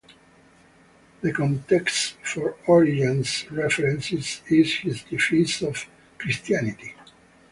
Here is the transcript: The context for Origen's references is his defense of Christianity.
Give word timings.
The 1.21 1.31
context 1.31 2.15
for 2.23 2.57
Origen's 2.67 3.51
references 3.51 4.41
is 4.49 4.71
his 4.77 5.03
defense 5.03 5.61
of 5.61 5.85
Christianity. 6.17 6.95